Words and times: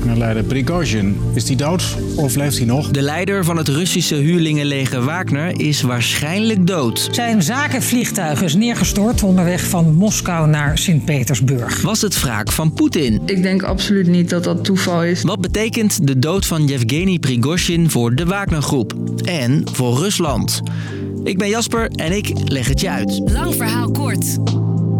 Wagner-leider 0.00 0.44
Prigozhin. 0.44 1.20
Is 1.34 1.46
hij 1.46 1.56
dood 1.56 1.96
of 2.16 2.34
leeft 2.34 2.56
hij 2.56 2.66
nog? 2.66 2.88
De 2.88 3.02
leider 3.02 3.44
van 3.44 3.56
het 3.56 3.68
Russische 3.68 4.14
huurlingenleger 4.14 5.04
Wagner 5.04 5.60
is 5.60 5.82
waarschijnlijk 5.82 6.66
dood. 6.66 7.08
Zijn 7.10 7.42
zakenvliegtuig 7.42 8.42
is 8.42 8.54
neergestort 8.54 9.22
onderweg 9.22 9.64
van 9.64 9.94
Moskou 9.94 10.48
naar 10.48 10.78
Sint-Petersburg. 10.78 11.82
Was 11.82 12.00
het 12.02 12.20
wraak 12.20 12.52
van 12.52 12.72
Poetin? 12.72 13.20
Ik 13.26 13.42
denk 13.42 13.62
absoluut 13.62 14.06
niet 14.06 14.30
dat 14.30 14.44
dat 14.44 14.64
toeval 14.64 15.04
is. 15.04 15.22
Wat 15.22 15.40
betekent 15.40 16.06
de 16.06 16.18
dood 16.18 16.46
van 16.46 16.66
Yevgeny 16.66 17.18
Prigozhin 17.18 17.90
voor 17.90 18.14
de 18.14 18.24
Wagnergroep 18.24 18.94
en 19.24 19.62
voor 19.72 19.98
Rusland? 19.98 20.60
Ik 21.24 21.38
ben 21.38 21.48
Jasper 21.48 21.90
en 21.90 22.12
ik 22.16 22.32
leg 22.44 22.68
het 22.68 22.80
je 22.80 22.90
uit. 22.90 23.20
Lang 23.24 23.54
verhaal 23.54 23.90
kort. 23.90 24.38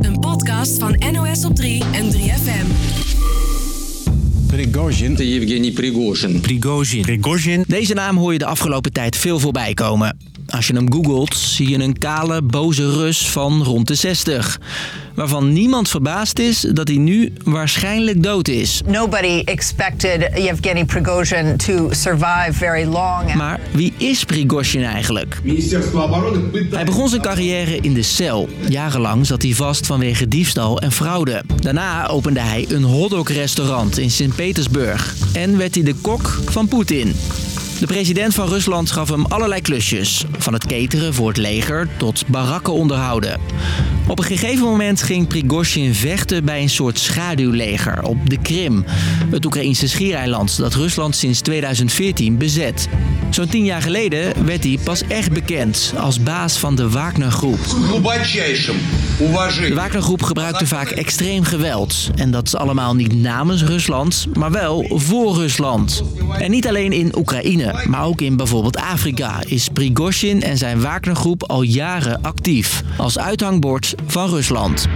Een 0.00 0.18
podcast 0.20 0.78
van 0.78 1.02
NOS 1.12 1.44
op 1.44 1.54
3 1.54 1.82
en 1.92 2.12
3FM. 2.12 2.73
Prigozhin. 4.54 6.40
Prigozhin. 6.40 7.02
Prigozhin. 7.02 7.64
Deze 7.66 7.94
naam 7.94 8.16
hoor 8.16 8.32
je 8.32 8.38
de 8.38 8.46
afgelopen 8.46 8.92
tijd 8.92 9.16
veel 9.16 9.38
voorbij 9.38 9.74
komen. 9.74 10.16
Als 10.54 10.66
je 10.66 10.74
hem 10.74 10.92
googelt, 10.92 11.36
zie 11.36 11.68
je 11.68 11.78
een 11.78 11.98
kale, 11.98 12.42
boze 12.42 12.90
Rus 12.90 13.28
van 13.28 13.62
rond 13.62 13.86
de 13.86 13.94
60. 13.94 14.60
Waarvan 15.14 15.52
niemand 15.52 15.88
verbaasd 15.88 16.38
is 16.38 16.60
dat 16.60 16.88
hij 16.88 16.96
nu 16.96 17.32
waarschijnlijk 17.44 18.22
dood 18.22 18.48
is. 18.48 18.82
Nobody 18.86 19.42
expected 19.44 20.30
Yevgeny 20.34 20.84
Prigozhin 20.84 21.56
to 21.56 21.88
survive 21.90 22.52
very 22.52 22.84
long. 22.84 23.34
Maar 23.34 23.60
wie 23.72 23.92
is 23.96 24.24
Prigozhin 24.24 24.84
eigenlijk? 24.84 25.40
Hij 26.70 26.84
begon 26.84 27.08
zijn 27.08 27.22
carrière 27.22 27.76
in 27.80 27.94
de 27.94 28.02
cel. 28.02 28.48
Jarenlang 28.68 29.26
zat 29.26 29.42
hij 29.42 29.52
vast 29.52 29.86
vanwege 29.86 30.28
diefstal 30.28 30.80
en 30.80 30.92
fraude. 30.92 31.42
Daarna 31.60 32.08
opende 32.08 32.40
hij 32.40 32.66
een 32.68 32.84
hotdog-restaurant 32.84 33.98
in 33.98 34.10
Sint-Petersburg. 34.10 35.14
En 35.32 35.58
werd 35.58 35.74
hij 35.74 35.84
de 35.84 35.94
kok 35.94 36.38
van 36.44 36.68
Poetin. 36.68 37.14
De 37.78 37.86
president 37.86 38.34
van 38.34 38.48
Rusland 38.48 38.90
gaf 38.90 39.08
hem 39.08 39.26
allerlei 39.26 39.60
klusjes. 39.60 40.24
Van 40.38 40.52
het 40.52 40.66
cateren 40.66 41.14
voor 41.14 41.28
het 41.28 41.36
leger 41.36 41.88
tot 41.96 42.26
barakken 42.26 42.72
onderhouden. 42.72 43.40
Op 44.06 44.18
een 44.18 44.24
gegeven 44.24 44.64
moment 44.64 45.02
ging 45.02 45.26
Prigozhin 45.26 45.94
vechten 45.94 46.44
bij 46.44 46.62
een 46.62 46.70
soort 46.70 46.98
schaduwleger 46.98 48.02
op 48.02 48.30
de 48.30 48.38
Krim. 48.38 48.84
Het 49.30 49.44
Oekraïnse 49.44 49.88
schiereiland 49.88 50.56
dat 50.56 50.74
Rusland 50.74 51.16
sinds 51.16 51.40
2014 51.40 52.38
bezet. 52.38 52.88
Zo'n 53.30 53.48
tien 53.48 53.64
jaar 53.64 53.82
geleden 53.82 54.46
werd 54.46 54.64
hij 54.64 54.78
pas 54.84 55.02
echt 55.06 55.32
bekend 55.32 55.94
als 55.96 56.22
baas 56.22 56.58
van 56.58 56.74
de 56.74 56.90
Wagnergroep. 56.90 57.60
De 59.18 59.72
Wagnergroep 59.74 60.22
gebruikte 60.22 60.66
vaak 60.66 60.90
extreem 60.90 61.44
geweld. 61.44 62.10
En 62.14 62.30
dat 62.30 62.46
is 62.46 62.56
allemaal 62.56 62.94
niet 62.94 63.14
namens 63.14 63.62
Rusland, 63.62 64.26
maar 64.34 64.50
wel 64.50 64.86
voor 64.88 65.34
Rusland. 65.34 66.02
En 66.38 66.50
niet 66.50 66.68
alleen 66.68 66.92
in 66.92 67.16
Oekraïne, 67.16 67.84
maar 67.88 68.04
ook 68.04 68.20
in 68.20 68.36
bijvoorbeeld 68.36 68.76
Afrika 68.76 69.42
is 69.46 69.68
Prigozhin 69.68 70.42
en 70.42 70.58
zijn 70.58 70.80
Wagnergroep 70.80 71.42
al 71.42 71.62
jaren 71.62 72.22
actief. 72.22 72.82
Als 72.96 73.18
uithangbord 73.18 73.94
van 74.06 74.28
Rusland. 74.28 74.86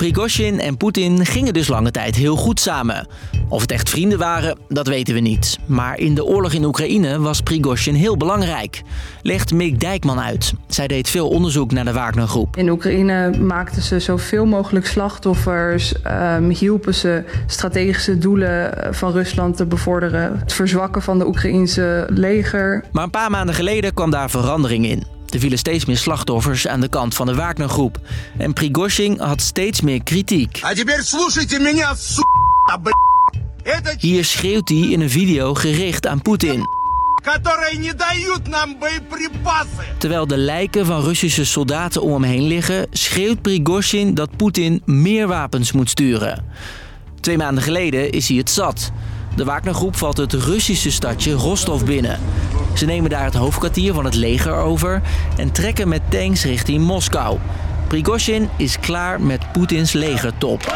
Prigozhin 0.00 0.60
en 0.60 0.76
Poetin 0.76 1.26
gingen 1.26 1.52
dus 1.52 1.68
lange 1.68 1.90
tijd 1.90 2.16
heel 2.16 2.36
goed 2.36 2.60
samen. 2.60 3.06
Of 3.48 3.60
het 3.60 3.72
echt 3.72 3.90
vrienden 3.90 4.18
waren, 4.18 4.58
dat 4.68 4.86
weten 4.86 5.14
we 5.14 5.20
niet. 5.20 5.58
Maar 5.66 5.98
in 5.98 6.14
de 6.14 6.24
oorlog 6.24 6.52
in 6.52 6.64
Oekraïne 6.64 7.20
was 7.20 7.40
Prigozhin 7.40 7.94
heel 7.94 8.16
belangrijk. 8.16 8.82
Legt 9.22 9.52
Mick 9.52 9.80
Dijkman 9.80 10.20
uit. 10.20 10.52
Zij 10.66 10.86
deed 10.86 11.08
veel 11.08 11.28
onderzoek 11.28 11.72
naar 11.72 11.84
de 11.84 11.92
Wagnergroep. 11.92 12.56
In 12.56 12.70
Oekraïne 12.70 13.30
maakten 13.38 13.82
ze 13.82 14.00
zoveel 14.00 14.46
mogelijk 14.46 14.86
slachtoffers, 14.86 15.94
um, 16.36 16.50
hielpen 16.50 16.94
ze 16.94 17.24
strategische 17.46 18.18
doelen 18.18 18.82
eh, 18.84 18.92
van 18.92 19.12
Rusland 19.12 19.56
te 19.56 19.66
bevorderen, 19.66 20.38
het 20.38 20.52
verzwakken 20.52 21.02
van 21.02 21.18
de 21.18 21.26
Oekraïnse 21.26 22.06
leger. 22.10 22.84
Maar 22.92 23.04
een 23.04 23.10
paar 23.10 23.30
maanden 23.30 23.54
geleden 23.54 23.94
kwam 23.94 24.10
daar 24.10 24.30
verandering 24.30 24.86
in. 24.86 25.18
Er 25.30 25.40
vielen 25.40 25.58
steeds 25.58 25.84
meer 25.84 25.96
slachtoffers 25.96 26.66
aan 26.66 26.80
de 26.80 26.88
kant 26.88 27.14
van 27.14 27.26
de 27.26 27.34
Wagnergroep. 27.34 27.98
En 28.38 28.52
Prigozhin 28.52 29.18
had 29.18 29.40
steeds 29.40 29.80
meer 29.80 30.02
kritiek. 30.02 30.60
Hier 33.98 34.24
schreeuwt 34.24 34.68
hij 34.68 34.78
in 34.78 35.00
een 35.00 35.10
video 35.10 35.54
gericht 35.54 36.06
aan 36.06 36.22
Poetin. 36.22 36.64
Terwijl 39.98 40.26
de 40.26 40.36
lijken 40.36 40.86
van 40.86 41.02
Russische 41.02 41.44
soldaten 41.44 42.02
om 42.02 42.12
hem 42.12 42.22
heen 42.22 42.46
liggen, 42.46 42.86
schreeuwt 42.90 43.42
Prigozhin 43.42 44.14
dat 44.14 44.36
Poetin 44.36 44.82
meer 44.84 45.26
wapens 45.26 45.72
moet 45.72 45.90
sturen. 45.90 46.44
Twee 47.20 47.36
maanden 47.36 47.62
geleden 47.62 48.10
is 48.10 48.28
hij 48.28 48.36
het 48.36 48.50
zat. 48.50 48.90
De 49.36 49.44
Wagnergroep 49.44 49.96
valt 49.96 50.16
het 50.16 50.32
Russische 50.32 50.90
stadje 50.90 51.32
Rostov 51.32 51.82
binnen. 51.82 52.20
Ze 52.74 52.86
nemen 52.86 53.10
daar 53.10 53.24
het 53.24 53.34
hoofdkwartier 53.34 53.94
van 53.94 54.04
het 54.04 54.14
leger 54.14 54.54
over 54.54 55.02
en 55.36 55.52
trekken 55.52 55.88
met 55.88 56.00
tanks 56.08 56.44
richting 56.44 56.84
Moskou. 56.84 57.38
Prigozhin 57.88 58.48
is 58.56 58.80
klaar 58.80 59.20
met 59.20 59.52
Poetins 59.52 59.92
legertop. 59.92 60.74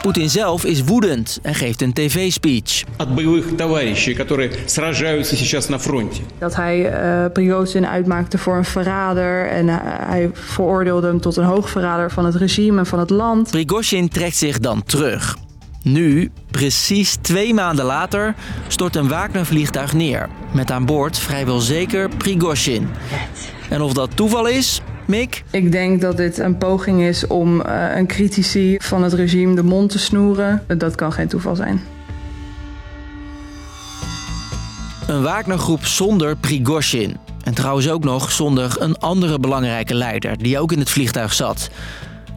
Poetin 0.00 0.30
zelf 0.30 0.64
is 0.64 0.84
woedend 0.84 1.38
en 1.42 1.54
geeft 1.54 1.82
een 1.82 1.92
tv-speech. 1.92 2.84
Dat 6.38 6.56
hij 6.56 7.02
uh, 7.24 7.32
Prigozhin 7.32 7.86
uitmaakte 7.86 8.38
voor 8.38 8.56
een 8.56 8.64
verrader 8.64 9.48
en 9.48 9.68
eh, 9.68 9.76
hij 9.82 10.30
veroordeelde 10.32 11.06
hem 11.06 11.20
tot 11.20 11.36
een 11.36 11.44
hoogverrader 11.44 12.10
van 12.10 12.24
het 12.24 12.34
regime 12.34 12.78
en 12.78 12.86
van 12.86 12.98
het 12.98 13.10
land. 13.10 13.50
Prigozhin 13.50 14.08
trekt 14.08 14.36
zich 14.36 14.58
dan 14.58 14.82
terug. 14.84 15.36
Nu, 15.82 16.30
precies 16.50 17.16
twee 17.20 17.54
maanden 17.54 17.84
later, 17.84 18.34
stort 18.68 18.96
een 18.96 19.08
Wagner-vliegtuig 19.08 19.92
neer. 19.92 20.28
Met 20.52 20.70
aan 20.70 20.84
boord 20.84 21.18
vrijwel 21.18 21.58
zeker 21.58 22.08
Prigozhin. 22.08 22.88
En 23.70 23.82
of 23.82 23.92
dat 23.92 24.16
toeval 24.16 24.46
is, 24.46 24.80
Mick? 25.04 25.44
Ik 25.50 25.72
denk 25.72 26.00
dat 26.00 26.16
dit 26.16 26.38
een 26.38 26.58
poging 26.58 27.02
is 27.02 27.26
om 27.26 27.60
uh, 27.60 27.96
een 27.96 28.06
critici 28.06 28.76
van 28.78 29.02
het 29.02 29.12
regime 29.12 29.54
de 29.54 29.62
mond 29.62 29.90
te 29.90 29.98
snoeren. 29.98 30.64
Dat 30.78 30.94
kan 30.94 31.12
geen 31.12 31.28
toeval 31.28 31.56
zijn. 31.56 31.80
Een 35.06 35.22
Wagnergroep 35.22 35.86
zonder 35.86 36.36
Prigozhin. 36.36 37.16
En 37.44 37.54
trouwens 37.54 37.88
ook 37.88 38.04
nog 38.04 38.32
zonder 38.32 38.76
een 38.78 38.98
andere 38.98 39.38
belangrijke 39.38 39.94
leider 39.94 40.38
die 40.38 40.58
ook 40.58 40.72
in 40.72 40.78
het 40.78 40.90
vliegtuig 40.90 41.32
zat. 41.32 41.70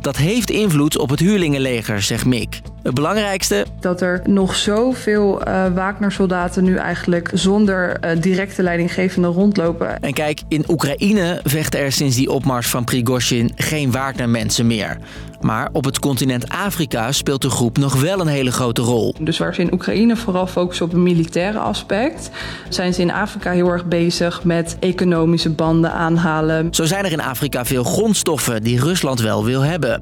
Dat 0.01 0.17
heeft 0.17 0.49
invloed 0.49 0.97
op 0.97 1.09
het 1.09 1.19
huurlingenleger, 1.19 2.01
zegt 2.01 2.25
Mick. 2.25 2.61
Het 2.83 2.93
belangrijkste... 2.93 3.65
Dat 3.79 4.01
er 4.01 4.21
nog 4.25 4.55
zoveel 4.55 5.47
uh, 5.47 5.65
Wagner-soldaten 5.73 6.63
nu 6.63 6.75
eigenlijk 6.75 7.29
zonder 7.33 7.97
uh, 8.05 8.21
directe 8.21 8.63
leidinggevende 8.63 9.27
rondlopen. 9.27 10.01
En 10.01 10.13
kijk, 10.13 10.41
in 10.47 10.65
Oekraïne 10.67 11.39
vechten 11.43 11.79
er 11.79 11.91
sinds 11.91 12.15
die 12.15 12.31
opmars 12.31 12.67
van 12.67 12.83
Prigozhin 12.83 13.51
geen 13.55 13.91
Wagner-mensen 13.91 14.67
meer. 14.67 14.97
Maar 15.41 15.69
op 15.71 15.85
het 15.85 15.99
continent 15.99 16.49
Afrika 16.49 17.11
speelt 17.11 17.41
de 17.41 17.49
groep 17.49 17.77
nog 17.77 18.01
wel 18.01 18.19
een 18.19 18.27
hele 18.27 18.51
grote 18.51 18.81
rol. 18.81 19.15
Dus 19.19 19.37
waar 19.37 19.55
ze 19.55 19.61
in 19.61 19.73
Oekraïne 19.73 20.15
vooral 20.15 20.47
focussen 20.47 20.85
op 20.85 20.93
een 20.93 21.03
militaire 21.03 21.59
aspect, 21.59 22.29
zijn 22.69 22.93
ze 22.93 23.01
in 23.01 23.11
Afrika 23.11 23.51
heel 23.51 23.69
erg 23.69 23.85
bezig 23.85 24.43
met 24.43 24.77
economische 24.79 25.49
banden 25.49 25.91
aanhalen. 25.91 26.67
Zo 26.73 26.85
zijn 26.85 27.05
er 27.05 27.11
in 27.11 27.21
Afrika 27.21 27.65
veel 27.65 27.83
grondstoffen 27.83 28.63
die 28.63 28.79
Rusland 28.79 29.19
wel 29.19 29.45
wil 29.45 29.61
hebben. 29.61 30.01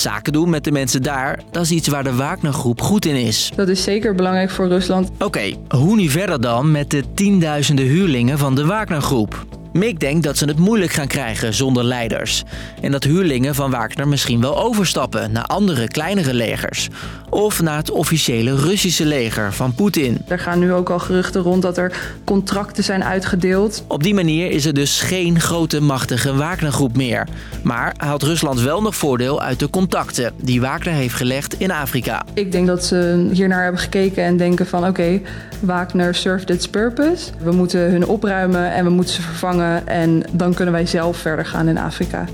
Zaken 0.00 0.32
doen 0.32 0.50
met 0.50 0.64
de 0.64 0.72
mensen 0.72 1.02
daar, 1.02 1.40
dat 1.50 1.62
is 1.62 1.70
iets 1.70 1.88
waar 1.88 2.04
de 2.04 2.14
Wagner-groep 2.14 2.80
goed 2.80 3.04
in 3.04 3.14
is. 3.14 3.52
Dat 3.56 3.68
is 3.68 3.82
zeker 3.82 4.14
belangrijk 4.14 4.50
voor 4.50 4.68
Rusland. 4.68 5.10
Oké, 5.10 5.24
okay, 5.24 5.56
hoe 5.68 5.96
nu 5.96 6.08
verder 6.08 6.40
dan 6.40 6.70
met 6.70 6.90
de 6.90 7.04
tienduizenden 7.14 7.84
huurlingen 7.84 8.38
van 8.38 8.54
de 8.54 8.66
Wagner-groep? 8.66 9.46
Mick 9.72 10.00
denkt 10.00 10.24
dat 10.24 10.36
ze 10.36 10.44
het 10.44 10.58
moeilijk 10.58 10.92
gaan 10.92 11.06
krijgen 11.06 11.54
zonder 11.54 11.84
leiders. 11.84 12.42
En 12.80 12.92
dat 12.92 13.04
huurlingen 13.04 13.54
van 13.54 13.70
Wagner 13.70 14.08
misschien 14.08 14.40
wel 14.40 14.58
overstappen 14.58 15.32
naar 15.32 15.44
andere 15.44 15.88
kleinere 15.88 16.34
legers. 16.34 16.88
Of 17.28 17.62
naar 17.62 17.76
het 17.76 17.90
officiële 17.90 18.56
Russische 18.56 19.04
leger 19.04 19.52
van 19.52 19.74
Poetin. 19.74 20.18
Er 20.28 20.38
gaan 20.38 20.58
nu 20.58 20.72
ook 20.72 20.90
al 20.90 20.98
geruchten 20.98 21.42
rond 21.42 21.62
dat 21.62 21.76
er 21.76 21.92
contracten 22.24 22.84
zijn 22.84 23.04
uitgedeeld. 23.04 23.84
Op 23.86 24.02
die 24.02 24.14
manier 24.14 24.50
is 24.50 24.66
er 24.66 24.74
dus 24.74 25.00
geen 25.00 25.40
grote 25.40 25.80
machtige 25.80 26.34
Wagnergroep 26.34 26.96
meer. 26.96 27.28
Maar 27.62 27.94
haalt 27.96 28.22
Rusland 28.22 28.60
wel 28.60 28.82
nog 28.82 28.94
voordeel 28.94 29.42
uit 29.42 29.58
de 29.58 29.70
contacten 29.70 30.32
die 30.42 30.60
Wagner 30.60 30.94
heeft 30.94 31.14
gelegd 31.14 31.60
in 31.60 31.70
Afrika. 31.70 32.22
Ik 32.34 32.52
denk 32.52 32.66
dat 32.66 32.84
ze 32.84 33.28
hiernaar 33.32 33.62
hebben 33.62 33.80
gekeken 33.80 34.24
en 34.24 34.36
denken 34.36 34.66
van 34.66 34.80
oké, 34.80 34.88
okay, 34.88 35.22
Wagner 35.60 36.14
served 36.14 36.50
its 36.50 36.68
purpose. 36.68 37.30
We 37.38 37.50
moeten 37.52 37.80
hun 37.80 38.06
opruimen 38.06 38.72
en 38.72 38.84
we 38.84 38.90
moeten 38.90 39.14
ze 39.14 39.22
vervangen 39.22 39.59
en 39.68 40.22
dan 40.32 40.54
kunnen 40.54 40.74
wij 40.74 40.86
zelf 40.86 41.16
verder 41.16 41.46
gaan 41.46 41.68
in 41.68 41.78
Afrika. 41.78 42.24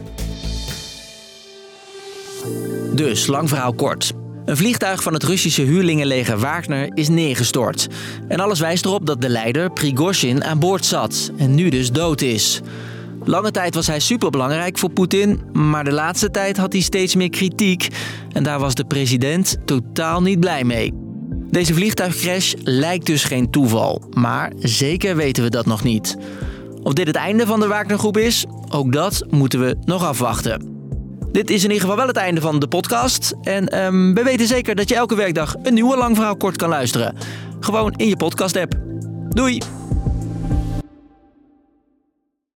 Dus, 2.94 3.26
lang 3.26 3.48
verhaal 3.48 3.74
kort. 3.74 4.12
Een 4.44 4.56
vliegtuig 4.56 5.02
van 5.02 5.12
het 5.12 5.22
Russische 5.22 5.62
huurlingenleger 5.62 6.38
Wagner 6.38 6.88
is 6.94 7.08
neergestort. 7.08 7.86
En 8.28 8.40
alles 8.40 8.60
wijst 8.60 8.84
erop 8.84 9.06
dat 9.06 9.20
de 9.20 9.28
leider 9.28 9.70
Prigozhin 9.70 10.44
aan 10.44 10.58
boord 10.58 10.84
zat 10.84 11.30
en 11.36 11.54
nu 11.54 11.68
dus 11.68 11.92
dood 11.92 12.20
is. 12.20 12.60
Lange 13.24 13.50
tijd 13.50 13.74
was 13.74 13.86
hij 13.86 14.00
superbelangrijk 14.00 14.78
voor 14.78 14.90
Poetin, 14.90 15.40
maar 15.52 15.84
de 15.84 15.92
laatste 15.92 16.30
tijd 16.30 16.56
had 16.56 16.72
hij 16.72 16.82
steeds 16.82 17.14
meer 17.14 17.30
kritiek. 17.30 17.88
En 18.32 18.42
daar 18.42 18.58
was 18.58 18.74
de 18.74 18.84
president 18.84 19.56
totaal 19.64 20.22
niet 20.22 20.40
blij 20.40 20.64
mee. 20.64 20.92
Deze 21.50 21.74
vliegtuigcrash 21.74 22.54
lijkt 22.62 23.06
dus 23.06 23.24
geen 23.24 23.50
toeval, 23.50 24.02
maar 24.10 24.52
zeker 24.58 25.16
weten 25.16 25.42
we 25.42 25.50
dat 25.50 25.66
nog 25.66 25.82
niet. 25.82 26.16
Of 26.86 26.92
dit 26.92 27.06
het 27.06 27.16
einde 27.16 27.46
van 27.46 27.60
de 27.60 27.66
Wagnergroep 27.66 28.16
is, 28.16 28.44
ook 28.68 28.92
dat 28.92 29.24
moeten 29.30 29.60
we 29.60 29.76
nog 29.84 30.04
afwachten. 30.04 30.74
Dit 31.32 31.50
is 31.50 31.64
in 31.64 31.70
ieder 31.70 31.80
geval 31.80 31.96
wel 31.96 32.06
het 32.06 32.16
einde 32.16 32.40
van 32.40 32.58
de 32.58 32.68
podcast. 32.68 33.34
En 33.42 33.84
um, 33.84 34.14
we 34.14 34.22
weten 34.22 34.46
zeker 34.46 34.74
dat 34.74 34.88
je 34.88 34.94
elke 34.94 35.14
werkdag 35.14 35.54
een 35.62 35.74
nieuwe 35.74 35.96
lang 35.96 36.16
verhaal 36.16 36.36
kort 36.36 36.56
kan 36.56 36.68
luisteren. 36.68 37.16
Gewoon 37.60 37.92
in 37.92 38.08
je 38.08 38.16
podcast-app. 38.16 38.74
Doei! 39.28 39.75